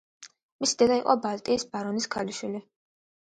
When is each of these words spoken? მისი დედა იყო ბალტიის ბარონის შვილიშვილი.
მისი 0.63 0.77
დედა 0.79 0.97
იყო 1.01 1.15
ბალტიის 1.25 1.67
ბარონის 1.77 2.09
შვილიშვილი. 2.09 2.63